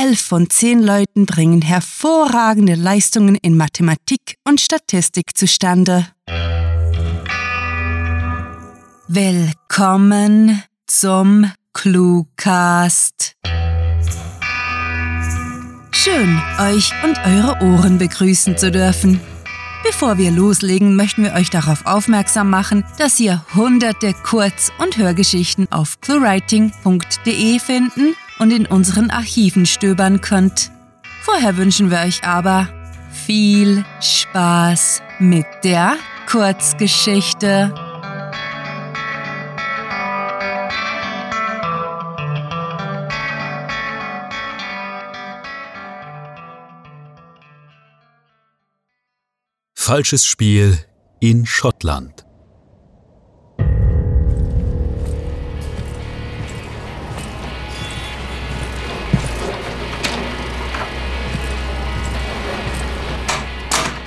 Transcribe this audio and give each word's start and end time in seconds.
elf 0.00 0.20
von 0.20 0.48
zehn 0.48 0.82
Leuten 0.82 1.26
bringen 1.26 1.60
hervorragende 1.60 2.74
Leistungen 2.74 3.34
in 3.34 3.56
Mathematik 3.56 4.36
und 4.48 4.60
Statistik 4.60 5.36
zustande. 5.36 6.06
Willkommen 9.08 10.62
zum 10.86 11.52
Cluecast. 11.74 13.34
Schön, 15.92 16.40
euch 16.58 16.92
und 17.04 17.18
eure 17.26 17.58
Ohren 17.60 17.98
begrüßen 17.98 18.56
zu 18.56 18.70
dürfen. 18.70 19.20
Bevor 19.84 20.16
wir 20.16 20.30
loslegen, 20.30 20.96
möchten 20.96 21.24
wir 21.24 21.34
euch 21.34 21.50
darauf 21.50 21.84
aufmerksam 21.84 22.48
machen, 22.48 22.84
dass 22.98 23.20
ihr 23.20 23.44
hunderte 23.54 24.14
Kurz- 24.14 24.72
und 24.78 24.96
Hörgeschichten 24.96 25.70
auf 25.70 26.00
cluewriting.de 26.00 27.58
finden 27.58 28.14
und 28.40 28.50
in 28.50 28.66
unseren 28.66 29.10
Archiven 29.10 29.66
stöbern 29.66 30.20
könnt. 30.20 30.72
Vorher 31.22 31.56
wünschen 31.58 31.90
wir 31.90 31.98
euch 31.98 32.24
aber 32.24 32.68
viel 33.12 33.84
Spaß 34.00 35.02
mit 35.18 35.46
der 35.62 35.96
Kurzgeschichte. 36.26 37.72
Falsches 49.74 50.24
Spiel 50.24 50.78
in 51.20 51.46
Schottland. 51.46 52.24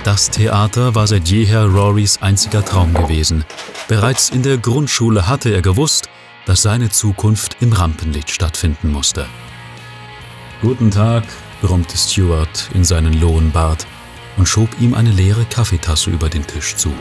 Das 0.04 0.28
Theater 0.28 0.94
war 0.94 1.06
seit 1.06 1.30
jeher 1.30 1.64
Rorys 1.64 2.20
einziger 2.20 2.62
Traum 2.62 2.92
gewesen. 2.92 3.42
Bereits 3.88 4.28
in 4.28 4.42
der 4.42 4.58
Grundschule 4.58 5.26
hatte 5.28 5.48
er 5.48 5.62
gewusst, 5.62 6.10
dass 6.44 6.60
seine 6.60 6.90
Zukunft 6.90 7.56
im 7.60 7.72
Rampenlicht 7.72 8.30
stattfinden 8.30 8.92
musste. 8.92 9.24
Guten 10.60 10.90
Tag, 10.90 11.24
brummte 11.62 11.96
Stuart 11.96 12.68
in 12.74 12.84
seinen 12.84 13.18
Lohnbart 13.18 13.86
und 14.36 14.46
schob 14.46 14.68
ihm 14.78 14.92
eine 14.92 15.10
leere 15.10 15.46
Kaffeetasse 15.46 16.10
über 16.10 16.28
den 16.28 16.46
Tisch 16.46 16.76
zu. 16.76 16.92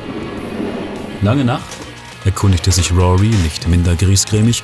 Lange 1.22 1.44
Nacht? 1.44 1.76
erkundigte 2.24 2.72
sich 2.72 2.94
Rory 2.94 3.28
nicht 3.28 3.68
minder 3.68 3.98
griesgrämig, 3.98 4.64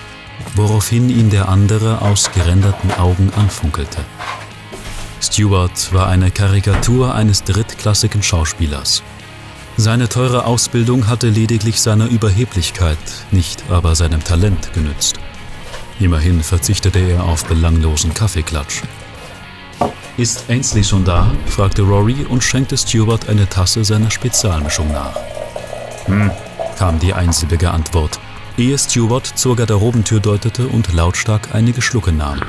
woraufhin 0.55 1.09
ihn 1.09 1.29
der 1.29 1.49
andere 1.49 2.01
aus 2.01 2.31
gerenderten 2.31 2.91
Augen 2.93 3.33
anfunkelte. 3.35 4.05
Stewart 5.21 5.93
war 5.93 6.07
eine 6.07 6.31
Karikatur 6.31 7.13
eines 7.13 7.43
drittklassigen 7.43 8.23
Schauspielers. 8.23 9.03
Seine 9.77 10.09
teure 10.09 10.45
Ausbildung 10.45 11.07
hatte 11.07 11.29
lediglich 11.29 11.81
seiner 11.81 12.07
Überheblichkeit, 12.07 12.97
nicht 13.31 13.63
aber 13.69 13.95
seinem 13.95 14.23
Talent 14.23 14.73
genützt. 14.73 15.19
Immerhin 15.99 16.43
verzichtete 16.43 16.99
er 16.99 17.23
auf 17.23 17.45
belanglosen 17.45 18.13
Kaffeeklatsch. 18.13 18.83
Ist 20.17 20.49
Ainsley 20.49 20.83
schon 20.83 21.05
da? 21.05 21.31
fragte 21.45 21.81
Rory 21.81 22.25
und 22.27 22.43
schenkte 22.43 22.77
Stuart 22.77 23.29
eine 23.29 23.47
Tasse 23.47 23.85
seiner 23.85 24.11
Spezialmischung 24.11 24.91
nach. 24.91 25.15
Hm, 26.05 26.31
kam 26.77 26.99
die 26.99 27.13
einsilbige 27.13 27.71
Antwort, 27.71 28.19
ehe 28.57 28.77
Stuart 28.77 29.25
zur 29.27 29.55
Garderobentür 29.55 30.19
deutete 30.19 30.67
und 30.67 30.91
lautstark 30.91 31.53
einige 31.53 31.81
Schlucke 31.81 32.11
nahm. 32.11 32.41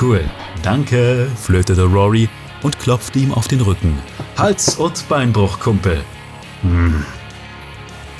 Cool, 0.00 0.28
danke, 0.62 1.28
flötete 1.36 1.84
Rory 1.84 2.28
und 2.62 2.78
klopfte 2.78 3.18
ihm 3.18 3.32
auf 3.32 3.48
den 3.48 3.60
Rücken. 3.60 3.98
Hals- 4.36 4.76
und 4.76 5.08
Beinbruch, 5.08 5.58
Kumpel. 5.60 6.02
Hm. 6.62 7.04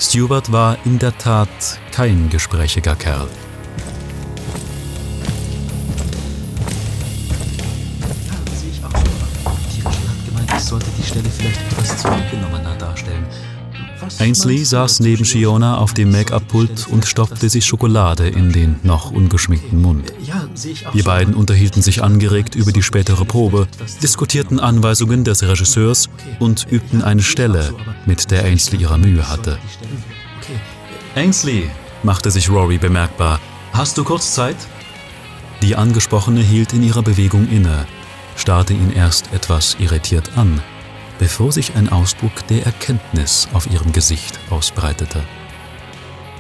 Stuart 0.00 0.53
war 0.53 0.77
in 0.85 0.98
der 0.98 1.17
Tat 1.18 1.48
kein 1.92 2.29
gesprächiger 2.30 2.95
Kerl. 2.95 3.29
sollte 10.68 10.90
die 10.98 11.02
Stelle 11.02 11.30
vielleicht 11.30 11.63
etwas 11.63 11.96
zurückgenommener 11.96 12.77
darstellen. 12.77 13.17
Ainsley 14.19 14.64
saß 14.64 15.01
neben 15.01 15.24
Shiona 15.24 15.79
auf 15.79 15.95
dem 15.95 16.11
Make-up-Pult 16.11 16.89
und 16.89 17.07
stopfte 17.07 17.48
sich 17.48 17.64
Schokolade 17.67 18.29
in 18.29 18.52
den 18.52 18.77
noch 18.83 19.11
ungeschminkten 19.11 19.80
Mund. 19.80 20.13
Die 20.95 21.02
beiden 21.02 21.35
unterhielten 21.35 21.83
sich 21.83 22.02
angeregt 22.02 22.55
über 22.55 22.73
die 22.73 22.83
spätere 22.83 23.24
Probe, 23.24 23.69
diskutierten 24.02 24.61
Anweisungen 24.61 25.24
des 25.24 25.42
Regisseurs 25.42 26.08
und 26.39 26.67
übten 26.70 27.02
eine 27.02 27.23
Stelle, 27.23 27.74
mit 28.07 28.30
der 28.30 28.45
Ainsley 28.45 28.80
ihre 28.80 28.98
Mühe 28.98 29.29
hatte. 29.29 29.58
Ainsley, 31.14 31.70
machte 32.02 32.30
sich 32.30 32.51
Rory 32.51 32.79
bemerkbar, 32.79 33.40
hast 33.73 33.98
du 33.98 34.05
kurz 34.05 34.35
Zeit? 34.35 34.57
Die 35.63 35.77
Angesprochene 35.77 36.40
hielt 36.40 36.73
in 36.73 36.83
ihrer 36.83 37.02
Bewegung 37.02 37.48
inne, 37.51 37.86
starrte 38.36 38.73
ihn 38.73 38.92
erst 38.92 39.33
etwas 39.33 39.77
irritiert 39.80 40.30
an, 40.36 40.63
bevor 41.18 41.52
sich 41.52 41.74
ein 41.77 41.89
Ausdruck 41.89 42.46
der 42.48 42.64
Erkenntnis 42.64 43.48
auf 43.52 43.70
ihrem 43.70 43.92
Gesicht 43.92 44.39
ausbreitete. 44.51 45.23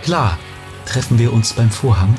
Klar, 0.02 0.38
treffen 0.86 1.18
wir 1.18 1.32
uns 1.32 1.52
beim 1.52 1.70
Vorhang? 1.70 2.14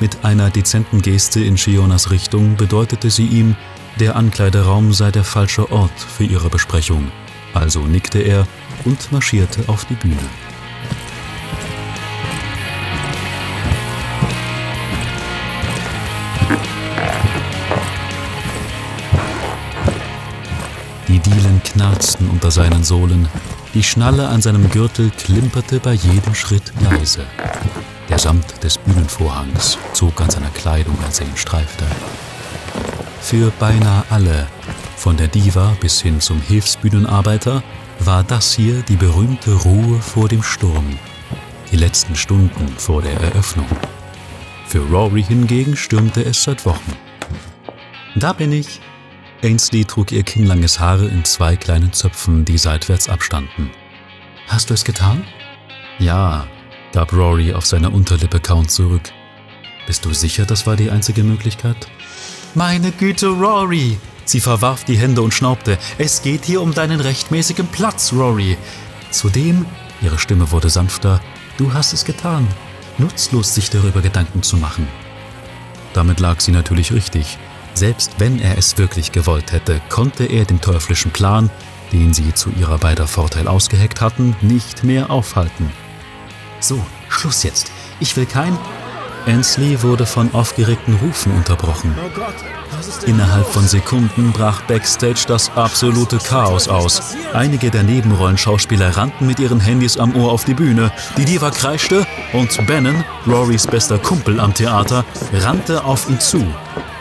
Mit 0.00 0.24
einer 0.24 0.50
dezenten 0.50 1.02
Geste 1.02 1.40
in 1.40 1.58
Shionas 1.58 2.10
Richtung 2.10 2.56
bedeutete 2.56 3.10
sie 3.10 3.26
ihm, 3.26 3.56
der 3.98 4.16
Ankleideraum 4.16 4.92
sei 4.92 5.10
der 5.10 5.24
falsche 5.24 5.72
Ort 5.72 5.98
für 5.98 6.24
ihre 6.24 6.48
Besprechung, 6.48 7.10
also 7.52 7.80
nickte 7.80 8.20
er 8.20 8.46
und 8.84 9.10
marschierte 9.10 9.64
auf 9.68 9.84
die 9.86 9.94
Bühne. 9.94 10.47
Dielen 21.38 21.62
knarzten 21.62 22.28
unter 22.30 22.50
seinen 22.50 22.82
Sohlen, 22.82 23.28
die 23.72 23.84
Schnalle 23.84 24.28
an 24.28 24.42
seinem 24.42 24.68
Gürtel 24.70 25.10
klimperte 25.10 25.78
bei 25.78 25.92
jedem 25.92 26.34
Schritt 26.34 26.72
leise. 26.80 27.24
Der 28.08 28.18
Samt 28.18 28.64
des 28.64 28.78
Bühnenvorhangs 28.78 29.78
zog 29.92 30.20
an 30.20 30.30
seiner 30.30 30.50
Kleidung, 30.50 30.98
als 31.04 31.20
er 31.20 31.26
ihn 31.26 31.36
streifte. 31.36 31.84
Für 33.20 33.52
beinahe 33.60 34.02
alle, 34.10 34.48
von 34.96 35.16
der 35.16 35.28
Diva 35.28 35.76
bis 35.80 36.00
hin 36.00 36.20
zum 36.20 36.40
Hilfsbühnenarbeiter, 36.40 37.62
war 38.00 38.24
das 38.24 38.54
hier 38.54 38.82
die 38.82 38.96
berühmte 38.96 39.52
Ruhe 39.52 40.00
vor 40.00 40.28
dem 40.28 40.42
Sturm, 40.42 40.98
die 41.70 41.76
letzten 41.76 42.16
Stunden 42.16 42.66
vor 42.78 43.02
der 43.02 43.20
Eröffnung. 43.20 43.68
Für 44.66 44.80
Rory 44.80 45.22
hingegen 45.22 45.76
stürmte 45.76 46.24
es 46.24 46.42
seit 46.42 46.66
Wochen. 46.66 46.96
Da 48.16 48.32
bin 48.32 48.50
ich, 48.50 48.80
Ainsley 49.42 49.84
trug 49.84 50.10
ihr 50.10 50.24
kinnlanges 50.24 50.80
Haar 50.80 51.00
in 51.00 51.24
zwei 51.24 51.56
kleinen 51.56 51.92
Zöpfen, 51.92 52.44
die 52.44 52.58
seitwärts 52.58 53.08
abstanden. 53.08 53.70
Hast 54.48 54.70
du 54.70 54.74
es 54.74 54.84
getan? 54.84 55.24
Ja, 56.00 56.48
gab 56.92 57.12
Rory 57.12 57.52
auf 57.52 57.64
seiner 57.64 57.92
Unterlippe 57.92 58.40
kaum 58.40 58.66
zurück. 58.66 59.12
Bist 59.86 60.04
du 60.04 60.12
sicher, 60.12 60.44
das 60.44 60.66
war 60.66 60.74
die 60.74 60.90
einzige 60.90 61.22
Möglichkeit? 61.22 61.88
Meine 62.54 62.90
Güte, 62.90 63.28
Rory! 63.28 63.98
Sie 64.24 64.40
verwarf 64.40 64.84
die 64.84 64.98
Hände 64.98 65.22
und 65.22 65.32
schnaubte. 65.32 65.78
Es 65.96 66.20
geht 66.20 66.44
hier 66.44 66.60
um 66.60 66.74
deinen 66.74 67.00
rechtmäßigen 67.00 67.68
Platz, 67.68 68.12
Rory. 68.12 68.58
Zudem, 69.10 69.64
ihre 70.02 70.18
Stimme 70.18 70.50
wurde 70.50 70.68
sanfter, 70.68 71.20
du 71.56 71.72
hast 71.72 71.92
es 71.92 72.04
getan. 72.04 72.46
Nutzlos, 72.98 73.54
sich 73.54 73.70
darüber 73.70 74.02
Gedanken 74.02 74.42
zu 74.42 74.56
machen. 74.56 74.88
Damit 75.94 76.20
lag 76.20 76.40
sie 76.40 76.52
natürlich 76.52 76.92
richtig. 76.92 77.38
Selbst 77.78 78.14
wenn 78.18 78.40
er 78.40 78.58
es 78.58 78.76
wirklich 78.76 79.12
gewollt 79.12 79.52
hätte, 79.52 79.80
konnte 79.88 80.24
er 80.24 80.44
den 80.44 80.60
teuflischen 80.60 81.12
Plan, 81.12 81.48
den 81.92 82.12
sie 82.12 82.34
zu 82.34 82.50
ihrer 82.50 82.76
beider 82.76 83.06
Vorteil 83.06 83.46
ausgeheckt 83.46 84.00
hatten, 84.00 84.34
nicht 84.40 84.82
mehr 84.82 85.12
aufhalten. 85.12 85.70
So, 86.58 86.84
Schluss 87.08 87.44
jetzt. 87.44 87.70
Ich 88.00 88.16
will 88.16 88.26
kein. 88.26 88.58
Ansley 89.26 89.80
wurde 89.84 90.06
von 90.06 90.34
aufgeregten 90.34 90.96
Rufen 90.96 91.30
unterbrochen. 91.30 91.94
Innerhalb 93.06 93.46
von 93.46 93.68
Sekunden 93.68 94.32
brach 94.32 94.60
backstage 94.62 95.26
das 95.28 95.52
absolute 95.54 96.18
Chaos 96.18 96.66
aus. 96.66 97.14
Einige 97.32 97.70
der 97.70 97.84
Nebenrollenschauspieler 97.84 98.96
rannten 98.96 99.28
mit 99.28 99.38
ihren 99.38 99.60
Handys 99.60 99.98
am 99.98 100.16
Ohr 100.16 100.32
auf 100.32 100.44
die 100.44 100.54
Bühne. 100.54 100.90
Die 101.16 101.24
Diva 101.24 101.52
kreischte 101.52 102.04
und 102.32 102.66
Bannon, 102.66 103.04
Rorys 103.24 103.68
bester 103.68 104.00
Kumpel 104.00 104.40
am 104.40 104.52
Theater, 104.52 105.04
rannte 105.32 105.84
auf 105.84 106.10
ihn 106.10 106.18
zu. 106.18 106.44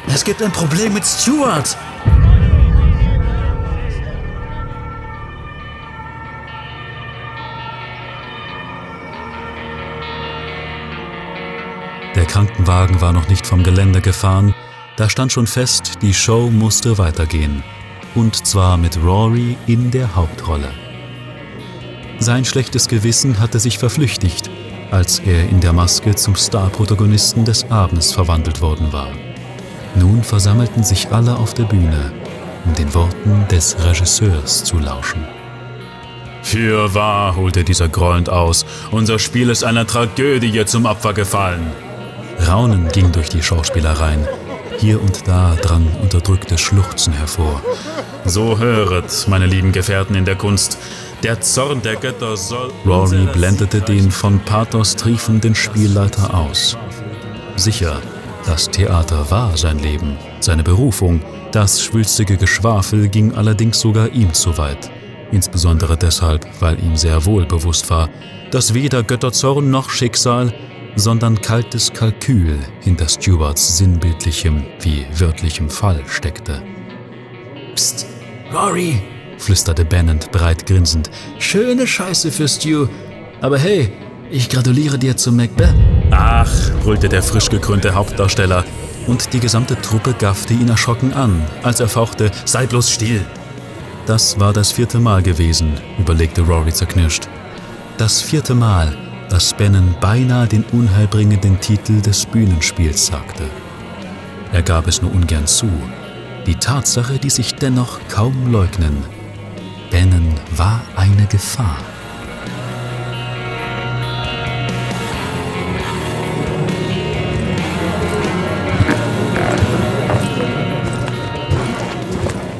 Es 0.07 0.23
gibt 0.23 0.41
ein 0.41 0.51
Problem 0.51 0.93
mit 0.93 1.05
Stuart! 1.05 1.77
Der 12.15 12.25
Krankenwagen 12.25 12.99
war 12.99 13.13
noch 13.13 13.29
nicht 13.29 13.45
vom 13.45 13.61
Gelände 13.61 14.01
gefahren, 14.01 14.55
Da 14.97 15.07
stand 15.07 15.31
schon 15.31 15.45
fest, 15.45 15.99
die 16.01 16.13
Show 16.15 16.49
musste 16.49 16.97
weitergehen. 16.97 17.63
Und 18.15 18.47
zwar 18.47 18.77
mit 18.77 18.97
Rory 19.03 19.55
in 19.67 19.91
der 19.91 20.15
Hauptrolle. 20.15 20.71
Sein 22.17 22.45
schlechtes 22.45 22.87
Gewissen 22.87 23.39
hatte 23.39 23.59
sich 23.59 23.77
verflüchtigt, 23.77 24.49
als 24.89 25.19
er 25.19 25.47
in 25.49 25.59
der 25.59 25.73
Maske 25.73 26.15
zum 26.15 26.35
Starprotagonisten 26.35 27.45
des 27.45 27.69
Abends 27.69 28.11
verwandelt 28.11 28.59
worden 28.59 28.91
war. 28.91 29.11
Nun 29.99 30.23
versammelten 30.23 30.83
sich 30.83 31.11
alle 31.11 31.35
auf 31.35 31.53
der 31.53 31.63
Bühne, 31.63 32.11
um 32.65 32.73
den 32.73 32.93
Worten 32.93 33.45
des 33.49 33.75
Regisseurs 33.83 34.63
zu 34.63 34.79
lauschen. 34.79 35.25
Für 36.43 36.93
wahr, 36.93 37.35
holte 37.35 37.63
dieser 37.63 37.89
grollend 37.89 38.29
aus, 38.29 38.65
unser 38.91 39.19
Spiel 39.19 39.49
ist 39.49 39.63
einer 39.63 39.85
Tragödie 39.85 40.63
zum 40.65 40.85
Opfer 40.85 41.13
gefallen. 41.13 41.71
Raunen 42.47 42.87
ging 42.89 43.11
durch 43.11 43.29
die 43.29 43.41
Schauspielereien. 43.41 44.27
Hier 44.77 45.01
und 45.01 45.27
da 45.27 45.55
drang 45.55 45.87
unterdrücktes 46.01 46.61
Schluchzen 46.61 47.11
hervor. 47.11 47.61
So 48.25 48.59
höret, 48.59 49.25
meine 49.27 49.47
lieben 49.47 49.71
Gefährten 49.71 50.15
in 50.15 50.25
der 50.25 50.35
Kunst, 50.35 50.77
der 51.23 51.41
Zorn 51.41 51.81
der 51.81 51.95
Götter 51.95 52.37
soll. 52.37 52.71
Rory 52.85 53.27
blendete 53.33 53.81
den 53.81 54.11
von 54.11 54.39
Pathos 54.39 54.95
triefenden 54.95 55.55
Spielleiter 55.55 56.33
aus. 56.35 56.77
Sicher, 57.55 58.01
das 58.47 58.69
Theater 58.69 59.29
war 59.29 59.57
sein 59.57 59.77
Leben, 59.79 60.17
seine 60.39 60.63
Berufung. 60.63 61.21
Das 61.51 61.83
schwülstige 61.83 62.37
Geschwafel 62.37 63.09
ging 63.09 63.33
allerdings 63.35 63.79
sogar 63.81 64.09
ihm 64.13 64.33
zu 64.33 64.57
weit. 64.57 64.89
Insbesondere 65.31 65.97
deshalb, 65.97 66.47
weil 66.61 66.81
ihm 66.81 66.95
sehr 66.95 67.25
wohl 67.25 67.45
bewusst 67.45 67.89
war, 67.89 68.09
dass 68.51 68.73
weder 68.73 69.03
Götterzorn 69.03 69.69
noch 69.69 69.89
Schicksal, 69.89 70.53
sondern 70.95 71.41
kaltes 71.41 71.91
Kalkül 71.91 72.57
hinter 72.79 73.09
Stewarts 73.09 73.77
sinnbildlichem 73.77 74.63
wie 74.79 75.05
wörtlichem 75.19 75.69
Fall 75.69 76.01
steckte. 76.07 76.63
Psst, 77.75 78.05
Rory, 78.53 79.01
flüsterte 79.37 79.83
Bennett 79.83 80.31
breit 80.31 80.65
grinsend. 80.65 81.11
Schöne 81.37 81.85
Scheiße 81.85 82.31
für 82.31 82.47
Stu. 82.47 82.87
Aber 83.41 83.59
hey, 83.59 83.91
ich 84.29 84.49
gratuliere 84.49 84.97
dir 84.97 85.17
zum 85.17 85.37
Macbeth. 85.37 85.73
Ach, 86.11 86.51
brüllte 86.83 87.09
der 87.09 87.23
frisch 87.23 87.49
gekrönte 87.49 87.93
Hauptdarsteller, 87.93 88.65
und 89.07 89.33
die 89.33 89.39
gesamte 89.39 89.79
Truppe 89.81 90.13
gaffte 90.13 90.53
ihn 90.53 90.67
erschrocken 90.67 91.13
an, 91.13 91.41
als 91.63 91.79
er 91.79 91.87
fauchte, 91.87 92.31
sei 92.45 92.65
bloß 92.67 92.91
still. 92.91 93.25
Das 94.05 94.39
war 94.39 94.53
das 94.53 94.71
vierte 94.71 94.99
Mal 94.99 95.21
gewesen, 95.21 95.73
überlegte 95.97 96.41
Rory 96.41 96.73
zerknirscht. 96.73 97.27
Das 97.97 98.21
vierte 98.21 98.53
Mal, 98.53 98.95
dass 99.29 99.53
Bannon 99.53 99.95
beinahe 99.99 100.47
den 100.47 100.63
unheilbringenden 100.63 101.59
Titel 101.59 102.01
des 102.01 102.25
Bühnenspiels 102.25 103.07
sagte. 103.07 103.43
Er 104.53 104.61
gab 104.61 104.87
es 104.87 105.01
nur 105.01 105.13
ungern 105.13 105.47
zu. 105.47 105.69
Die 106.45 106.55
Tatsache, 106.55 107.19
die 107.19 107.29
sich 107.29 107.55
dennoch 107.55 107.99
kaum 108.07 108.51
leugnen. 108.51 109.03
Bannon 109.91 110.33
war 110.55 110.81
eine 110.95 111.25
Gefahr. 111.25 111.77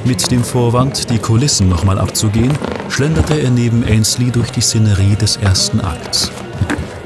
Mit 0.07 0.31
dem 0.31 0.41
Vorwand, 0.41 1.09
die 1.09 1.19
Kulissen 1.19 1.67
nochmal 1.67 1.99
abzugehen, 1.99 2.57
schlenderte 2.87 3.41
er 3.41 3.49
neben 3.49 3.83
Ainsley 3.83 4.31
durch 4.31 4.49
die 4.51 4.61
Szenerie 4.61 5.17
des 5.17 5.35
ersten 5.35 5.81
Akts. 5.81 6.31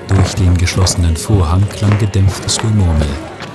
Durch 0.07 0.35
den 0.35 0.55
geschlossenen 0.55 1.17
Vorhang 1.17 1.67
klang 1.69 1.97
gedämpftes 1.97 2.59
Gemurmel, 2.59 3.07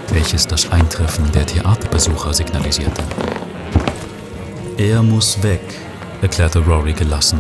welches 0.09 0.49
das 0.49 0.73
Eintreffen 0.73 1.31
der 1.31 1.47
Theaterbesucher 1.47 2.35
signalisierte. 2.35 3.05
Er 4.79 5.01
muss 5.05 5.41
weg, 5.45 5.63
erklärte 6.23 6.59
Rory 6.59 6.95
gelassen. 6.95 7.39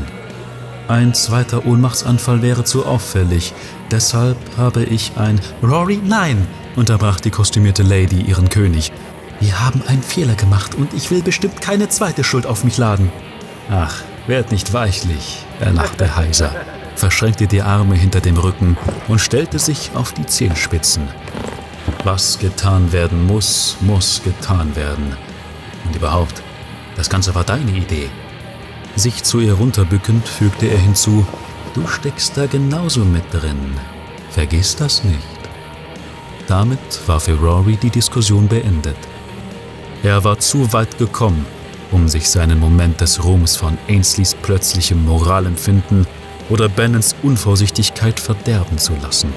Ein 0.86 1.12
zweiter 1.12 1.66
Ohnmachtsanfall 1.66 2.40
wäre 2.40 2.62
zu 2.62 2.86
auffällig, 2.86 3.52
deshalb 3.90 4.38
habe 4.56 4.84
ich 4.84 5.10
ein 5.16 5.40
Rory, 5.60 6.00
nein, 6.04 6.46
unterbrach 6.76 7.18
die 7.18 7.30
kostümierte 7.30 7.82
Lady 7.82 8.20
ihren 8.20 8.48
König 8.48 8.92
wir 9.40 9.60
haben 9.60 9.82
einen 9.86 10.02
Fehler 10.02 10.34
gemacht 10.34 10.74
und 10.74 10.94
ich 10.94 11.10
will 11.10 11.22
bestimmt 11.22 11.60
keine 11.60 11.88
zweite 11.88 12.24
Schuld 12.24 12.46
auf 12.46 12.64
mich 12.64 12.78
laden. 12.78 13.12
Ach, 13.70 14.02
werd 14.26 14.52
nicht 14.52 14.72
weichlich, 14.72 15.44
er 15.60 15.72
lachte 15.72 16.16
heiser, 16.16 16.54
verschränkte 16.94 17.46
die 17.46 17.62
Arme 17.62 17.94
hinter 17.96 18.20
dem 18.20 18.36
Rücken 18.36 18.76
und 19.08 19.20
stellte 19.20 19.58
sich 19.58 19.90
auf 19.94 20.12
die 20.12 20.26
Zehenspitzen. 20.26 21.08
Was 22.04 22.38
getan 22.38 22.92
werden 22.92 23.26
muss, 23.26 23.76
muss 23.80 24.22
getan 24.22 24.74
werden. 24.76 25.16
Und 25.84 25.96
überhaupt, 25.96 26.42
das 26.96 27.10
Ganze 27.10 27.34
war 27.34 27.44
deine 27.44 27.72
Idee. 27.72 28.08
Sich 28.94 29.22
zu 29.22 29.40
ihr 29.40 29.54
runterbückend 29.54 30.26
fügte 30.26 30.66
er 30.66 30.78
hinzu, 30.78 31.26
du 31.74 31.86
steckst 31.86 32.36
da 32.36 32.46
genauso 32.46 33.04
mit 33.04 33.24
drin. 33.32 33.74
Vergiss 34.30 34.76
das 34.76 35.04
nicht. 35.04 35.18
Damit 36.46 36.78
war 37.06 37.20
für 37.20 37.34
Rory 37.34 37.76
die 37.76 37.90
Diskussion 37.90 38.48
beendet. 38.48 38.96
Er 40.02 40.24
war 40.24 40.38
zu 40.38 40.72
weit 40.72 40.98
gekommen, 40.98 41.46
um 41.92 42.08
sich 42.08 42.28
seinen 42.28 42.60
Moment 42.60 43.00
des 43.00 43.24
Ruhms 43.24 43.56
von 43.56 43.78
Ainsleys 43.88 44.34
plötzlichem 44.34 45.04
Moralempfinden 45.04 46.06
oder 46.48 46.68
Bannons 46.68 47.14
Unvorsichtigkeit 47.22 48.20
verderben 48.20 48.78
zu 48.78 48.92
lassen. 49.02 49.32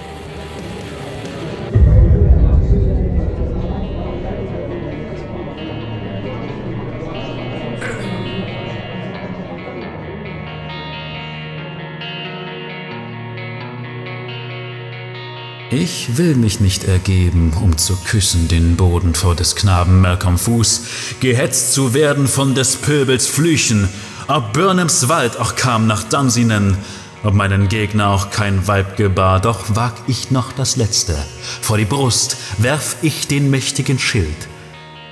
Ich 15.71 16.18
will 16.18 16.33
mich 16.33 16.60
nicht 16.60 16.86
ergeben, 16.86 17.54
um 17.62 17.77
zu 17.77 17.95
küssen 17.95 18.48
den 18.48 18.75
Boden 18.75 19.13
vor 19.13 19.36
des 19.36 19.56
Knaben 19.56 20.01
Malcolm 20.01 20.39
Fuß, 20.39 20.81
gehetzt 21.19 21.74
zu 21.74 21.94
werden 21.94 22.27
von 22.27 22.56
des 22.56 22.75
Pöbels 22.77 23.27
Flüchen, 23.27 23.88
ob 24.27 24.51
Burnhams 24.54 25.10
Wald 25.10 25.38
auch 25.38 25.56
kam 25.56 25.86
nach 25.86 26.01
Dunsinen, 26.01 26.75
ob 27.24 27.36
meinen 27.36 27.68
Gegner 27.68 28.10
auch 28.10 28.31
kein 28.31 28.68
Weib 28.68 28.98
gebar, 28.98 29.39
doch 29.42 29.75
wag 29.75 29.94
ich 30.07 30.31
noch 30.31 30.54
das 30.54 30.75
Letzte. 30.75 31.16
Vor 31.62 31.77
die 31.77 31.86
Brust 31.86 32.38
werf 32.57 32.95
ich 33.04 33.27
den 33.27 33.51
mächtigen 33.51 34.00
Schild. 34.00 34.48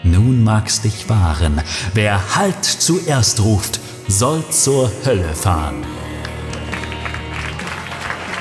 Nun 0.04 0.44
mag's 0.44 0.82
dich 0.82 1.08
wahren, 1.08 1.62
wer 1.94 2.36
Halt 2.36 2.66
zuerst 2.66 3.42
ruft, 3.42 3.80
soll 4.08 4.44
zur 4.50 4.92
Hölle 5.06 5.36
fahren. 5.36 5.86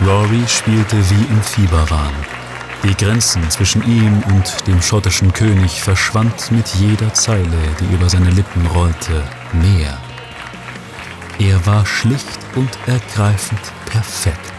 Rory 0.04 0.46
spielte 0.46 0.96
wie 1.10 1.24
im 1.32 1.42
Fieberwahn. 1.42 2.12
Die 2.84 2.94
Grenzen 2.94 3.48
zwischen 3.50 3.82
ihm 3.84 4.22
und 4.28 4.66
dem 4.66 4.82
schottischen 4.82 5.32
König 5.32 5.80
verschwand 5.80 6.52
mit 6.52 6.68
jeder 6.74 7.14
Zeile, 7.14 7.56
die 7.80 7.94
über 7.94 8.08
seine 8.10 8.30
Lippen 8.30 8.66
rollte, 8.66 9.24
mehr. 9.54 9.98
Er 11.38 11.64
war 11.64 11.86
schlicht 11.86 12.38
und 12.54 12.68
ergreifend 12.86 13.60
perfekt, 13.86 14.52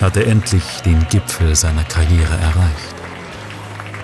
hatte 0.00 0.24
endlich 0.24 0.82
den 0.84 1.04
Gipfel 1.08 1.56
seiner 1.56 1.84
Karriere 1.84 2.36
erreicht. 2.36 2.94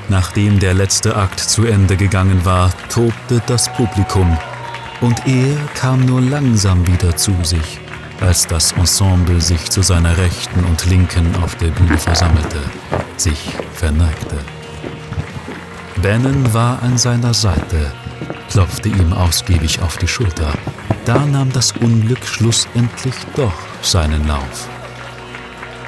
Nachdem 0.09 0.59
der 0.59 0.75
letzte 0.75 1.15
Akt 1.15 1.39
zu 1.39 1.65
Ende 1.65 1.97
gegangen 1.97 2.45
war, 2.45 2.73
tobte 2.89 3.41
das 3.47 3.73
Publikum 3.73 4.37
und 5.01 5.27
er 5.29 5.57
kam 5.75 6.05
nur 6.05 6.21
langsam 6.21 6.85
wieder 6.89 7.17
zu 7.17 7.37
sich 7.45 7.79
als 8.21 8.47
das 8.47 8.73
Ensemble 8.73 9.41
sich 9.41 9.71
zu 9.71 9.83
seiner 9.83 10.17
Rechten 10.17 10.65
und 10.65 10.87
Linken 10.87 11.35
auf 11.43 11.55
der 11.57 11.69
Bühne 11.69 11.99
versammelte, 11.99 12.61
sich 13.17 13.39
verneigte. 13.75 14.37
Bannon 16.03 16.53
war 16.55 16.83
an 16.83 16.97
seiner 16.97 17.35
Seite, 17.35 17.93
klopfte 18.51 18.89
ihm 18.89 19.13
ausgiebig 19.13 19.81
auf 19.83 19.97
die 19.99 20.09
Schulter. 20.09 20.53
Da 21.05 21.25
nahm 21.27 21.53
das 21.53 21.73
Unglück 21.73 22.25
schlussendlich 22.25 23.15
doch 23.37 23.53
seinen 23.83 24.27
Lauf. 24.27 24.69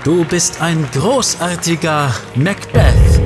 Du 0.04 0.24
bist 0.24 0.60
ein 0.60 0.86
großartiger 0.92 2.14
Macbeth, 2.34 3.20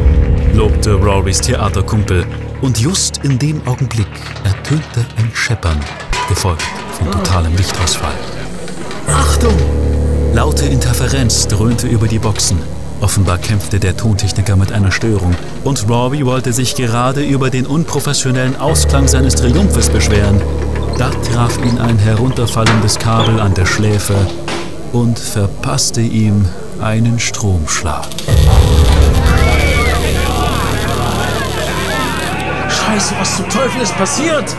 lobte 0.53 0.95
Rorys 0.95 1.41
Theaterkumpel, 1.41 2.27
und 2.63 2.79
just 2.79 3.19
in 3.25 3.39
dem 3.39 3.67
Augenblick 3.67 4.07
ertönte 4.45 5.05
ein 5.19 5.31
Scheppern, 5.35 5.79
gefolgt 6.29 6.65
von 6.99 7.11
totalem 7.11 7.55
Lichtausfall. 7.57 8.36
Achtung! 9.09 9.55
Laute 10.33 10.67
Interferenz 10.67 11.47
dröhnte 11.49 11.87
über 11.87 12.09
die 12.09 12.19
Boxen. 12.19 12.59
Offenbar 13.01 13.39
kämpfte 13.39 13.79
der 13.79 13.97
Tontechniker 13.97 14.57
mit 14.57 14.73
einer 14.73 14.91
Störung 14.91 15.35
und 15.65 15.89
Rory 15.89 16.25
wollte 16.25 16.53
sich 16.53 16.75
gerade 16.75 17.23
über 17.23 17.51
den 17.51 17.67
unprofessionellen 17.67 18.57
Ausklang 18.57 19.07
seines 19.07 19.35
Triumphes 19.35 19.91
beschweren. 19.91 20.41
Da 20.99 21.11
traf 21.11 21.59
ihn 21.59 21.79
ein 21.79 21.99
herunterfallendes 21.99 22.99
Kabel 22.99 23.39
an 23.41 23.55
der 23.55 23.67
Schläfe 23.67 24.15
und 24.93 25.19
verpasste 25.19 26.01
ihm 26.01 26.47
einen 26.81 27.19
Stromschlag. 27.19 28.07
Scheiße, 32.69 33.15
was 33.21 33.37
zum 33.37 33.49
Teufel 33.51 33.83
ist 33.83 33.97
passiert? 33.97 34.57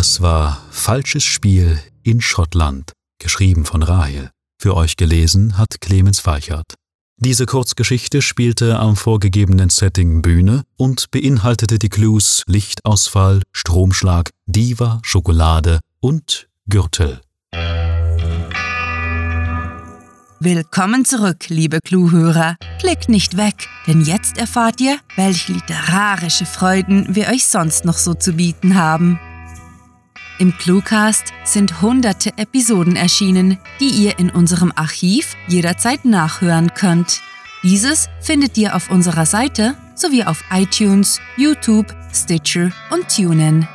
Das 0.00 0.22
war 0.22 0.62
Falsches 0.70 1.24
Spiel 1.24 1.78
in 2.02 2.22
Schottland, 2.22 2.92
geschrieben 3.18 3.66
von 3.66 3.82
Rahel. 3.82 4.30
Für 4.58 4.74
euch 4.74 4.96
gelesen 4.96 5.58
hat 5.58 5.78
Clemens 5.82 6.24
Weichert. 6.24 6.72
Diese 7.18 7.44
Kurzgeschichte 7.44 8.22
spielte 8.22 8.78
am 8.78 8.96
vorgegebenen 8.96 9.68
Setting 9.68 10.22
Bühne 10.22 10.62
und 10.78 11.10
beinhaltete 11.10 11.78
die 11.78 11.90
Clues 11.90 12.44
Lichtausfall, 12.46 13.42
Stromschlag, 13.52 14.30
Diva, 14.46 15.00
Schokolade 15.02 15.80
und 16.00 16.48
Gürtel. 16.66 17.20
Willkommen 20.40 21.04
zurück, 21.04 21.50
liebe 21.50 21.80
Clue-Hörer. 21.84 22.56
Klickt 22.78 23.10
nicht 23.10 23.36
weg, 23.36 23.68
denn 23.86 24.00
jetzt 24.00 24.38
erfahrt 24.38 24.80
ihr, 24.80 24.96
welche 25.16 25.52
literarische 25.52 26.46
Freuden 26.46 27.14
wir 27.14 27.28
euch 27.28 27.44
sonst 27.44 27.84
noch 27.84 27.98
so 27.98 28.14
zu 28.14 28.32
bieten 28.32 28.76
haben. 28.76 29.20
Im 30.40 30.56
Cluecast 30.56 31.34
sind 31.44 31.82
hunderte 31.82 32.30
Episoden 32.38 32.96
erschienen, 32.96 33.58
die 33.78 33.90
ihr 33.90 34.18
in 34.18 34.30
unserem 34.30 34.72
Archiv 34.74 35.36
jederzeit 35.48 36.06
nachhören 36.06 36.72
könnt. 36.72 37.20
Dieses 37.62 38.08
findet 38.22 38.56
ihr 38.56 38.74
auf 38.74 38.90
unserer 38.90 39.26
Seite 39.26 39.76
sowie 39.94 40.24
auf 40.24 40.42
iTunes, 40.50 41.20
YouTube, 41.36 41.94
Stitcher 42.14 42.70
und 42.90 43.14
TuneIn. 43.14 43.68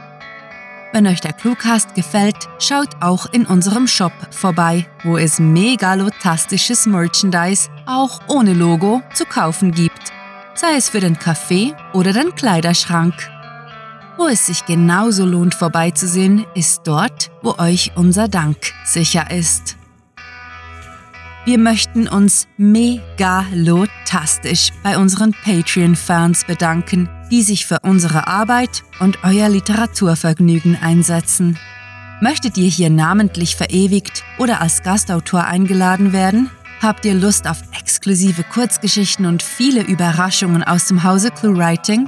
Wenn 0.91 1.05
euch 1.05 1.21
der 1.21 1.33
Cluecast 1.33 1.93
gefällt, 1.93 2.49
schaut 2.57 2.99
auch 2.99 3.31
in 3.31 3.45
unserem 3.45 3.85
Shop 3.85 4.13
vorbei, 4.31 4.87
wo 5.03 5.17
es 5.19 5.37
megalotastisches 5.37 6.87
Merchandise, 6.87 7.69
auch 7.85 8.21
ohne 8.27 8.53
Logo, 8.53 9.03
zu 9.13 9.25
kaufen 9.25 9.71
gibt. 9.71 10.11
Sei 10.55 10.75
es 10.77 10.89
für 10.89 10.99
den 10.99 11.19
Kaffee 11.19 11.75
oder 11.93 12.11
den 12.11 12.33
Kleiderschrank. 12.33 13.13
Wo 14.17 14.27
es 14.27 14.45
sich 14.45 14.65
genauso 14.65 15.25
lohnt 15.25 15.55
vorbeizusehen, 15.55 16.45
ist 16.55 16.83
dort, 16.85 17.31
wo 17.41 17.55
euch 17.57 17.91
unser 17.95 18.29
Dank 18.29 18.55
sicher 18.85 19.29
ist. 19.29 19.75
Wir 21.43 21.59
möchten 21.59 22.07
uns 22.07 22.47
megalotastisch 22.57 24.69
bei 24.83 24.97
unseren 24.97 25.35
Patreon-Fans 25.43 26.45
bedanken, 26.45 27.09
die 27.29 27.43
sich 27.43 27.65
für 27.65 27.79
unsere 27.83 28.27
Arbeit 28.27 28.83
und 28.99 29.19
euer 29.23 29.49
Literaturvergnügen 29.49 30.77
einsetzen. 30.81 31.59
Möchtet 32.21 32.57
ihr 32.57 32.69
hier 32.69 32.89
namentlich 32.89 33.57
verewigt 33.57 34.23
oder 34.39 34.61
als 34.61 34.81
Gastautor 34.81 35.43
eingeladen 35.43 36.13
werden? 36.13 36.49
Habt 36.81 37.05
ihr 37.05 37.13
Lust 37.13 37.47
auf 37.47 37.61
exklusive 37.77 38.43
Kurzgeschichten 38.43 39.25
und 39.25 39.43
viele 39.43 39.83
Überraschungen 39.83 40.63
aus 40.63 40.87
dem 40.87 41.03
Hause 41.03 41.31
ClueWriting? 41.31 42.07